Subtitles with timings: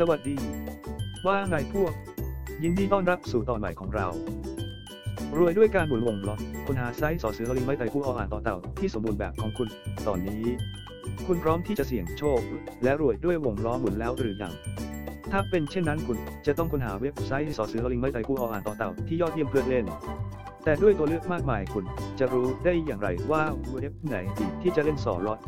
[0.00, 0.36] สวัสดี
[1.26, 1.92] ว่าไงพวก
[2.62, 4.06] ยินดีต้อนรับสู่ตอนใหม่ของเรา
[5.38, 9.68] รวยด้วยการหมุนวงล้อคุณหาไซส์สอเสือลิงไม้ไต่คู่ออ่านต่อเต่าที่สมบูรณ์แบบของคุณ
[10.06, 10.44] ตอนนี้
[11.26, 12.40] คุณพร้อมที่จะเสี่ยงโชค
[12.82, 14.52] และรวยด้วยวงล้อหมุนแล้วหรือยัง
[15.30, 19.84] ถ้าเป็นเช่นนั้นคุณจะต้องค้นหาเว็บไซต์สอเสือลิงไม้ไต่คู่ออ่านต่อเต่าที่ยอดเยี่ยมเพื่อเล่น
[20.66, 21.84] แต่ด้วยตัวเลือกมากมายคุณ
[22.18, 23.42] จะรู้ได้อย่างไรว่า
[23.72, 25.38] เว็บไหนดีที่จะเล่นสอลอต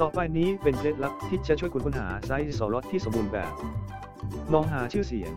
[0.00, 3.52] ต่อไปนี้เป็นเคล็ดลับที่จะช่วยคุณค้นหาไซต์สอลอตที่สมบูรณ์แบบ
[4.52, 5.32] มองหาชื่อเสียง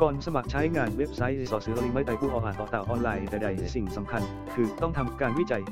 [0.00, 4.22] ก่อนสมัครใช้งานเว็บไซต์สอเสือลิงไม้ไต่ผู้ออกอ่านต่อเต่าออนไลน์ใดๆสิ่งสำคัญ
[4.54, 5.62] คือต้องทำการวิจัย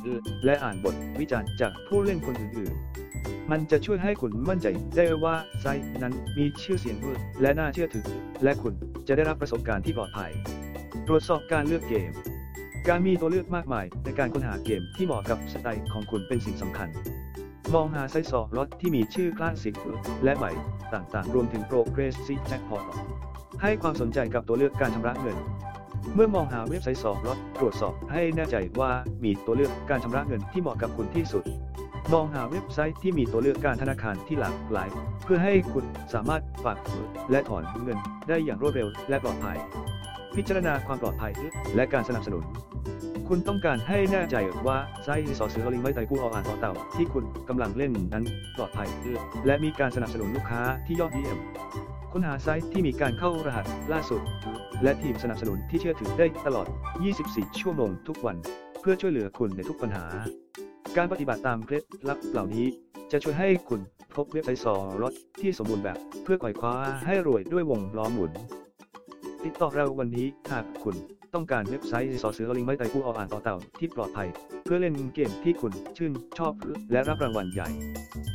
[0.45, 6.97] และอ่านบทวิจารณ์จากผู้เล่นคนอื่นๆ มันจะช่วยให้คุณมั่นใจได้ว่าไซต์นั้นมีชื่อเสียง
[7.41, 8.09] และน่าเชื่อถือ
[8.45, 8.75] และคุณ
[9.09, 10.33] จะได้รับประสบการณ์ที่ปลอดภัย
[11.09, 12.13] ตรวจสอบการเลือกเกม
[12.91, 16.89] การมีตัวเลือกมากมายในการค้นหาเกมที่เหมาะกับสไตล์ของคุณเป็นสิ่งสำคัญ
[17.75, 19.77] มองหาไซต์สล็อตที่มีชื่อคลาสสิก
[20.25, 20.53] และใหม่
[20.95, 22.85] ต่างๆ รวมถึง progressive jackpot
[23.63, 25.39] ให้ความสนใจกับตัวเลือกการชำระเงิน
[26.15, 28.93] เมื่อมองหาเว็บไซต์สล็อตตรวจสอบให้แน่ใจว่า
[29.25, 31.45] มีตัวเลือกการชำระเงินที่เหมาะกับคุณที่สุด
[32.13, 34.89] มองหาเว็บไซต์ที่มีตัวเลือกการธนาคารที่หลากหลาย
[35.25, 36.79] เพื่อให้คุณสามารถฝาก
[37.31, 39.59] และถอนเงินได้อย่างรวดเร็วและปลอดภัย
[40.37, 41.33] พิจารณาความปลอดภัย
[41.77, 42.45] และการสนับสนุน
[43.29, 44.37] คุณต้องการให้แน่ใจ
[44.67, 48.25] ว่าไซต์สอเสือลิงไม้ไต่กู้ออ่านต่อเต่าที่คุณกำลังเล่นนั้น
[48.57, 48.89] ปลอดภัย
[49.47, 51.39] และมีการสนับสนุนลูกค้าที่ยอดเยี่ยม
[52.13, 54.23] ค้นหาไซต์ที่มีการเข้ารหัสล่าสุด
[54.83, 56.67] และทีมสนับสนุนที่เชื่อถือได้ตลอด
[57.13, 58.37] 24 ชั่วโมงทุกวัน
[58.81, 60.05] เพื่อช่วยเหลือคุณในทุกปัญหา
[60.97, 62.67] การปฏิบัติตามเคล็ดลับเหล่านี้
[63.13, 63.81] จะช่วยให้คุณ
[64.17, 66.75] พบเว็บไซต์สอรถที่สมบูรณ์แบบเพื่อไขว่คว้า
[67.07, 68.33] ให้รวยด้วยวงล้อหมุน
[69.45, 70.97] ติดต่อเราวันนี้หากคุณ
[71.35, 74.29] ต้องการเว็บไซต์สอเสือลิงไม้ไต่ผู้ออ่านต่อเต่าที่ปลอดภัย
[74.65, 76.53] เพื่อเล่นเกมที่คุณชื่นชอบ
[76.93, 77.69] และรับรางวัลใหญ่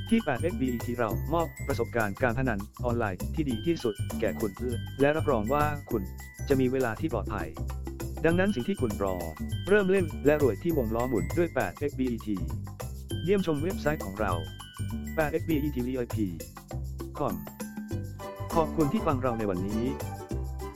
[0.09, 4.51] ที่ 8xb ที่เรามอบประสบการณ์การพนันออนไลน์ที่ดีที่สุดแก่คุณ
[4.99, 6.03] และรับรองว่าคุณ
[6.49, 7.47] จะมีเวลาที่ปลอดภัย
[8.25, 9.15] ดังนั้นสิ่งที่คุณรอ
[9.69, 12.27] เริ่มเล่นและรวยที่วงล้อหมุนด้วย 8xbet
[13.23, 14.31] เยี่ยมชมเว็บไซต์ของเรา
[15.17, 16.17] 8xbet VIP
[17.17, 17.33] com
[18.55, 19.83] ขอบคุณที่ฟังเราในวันนี้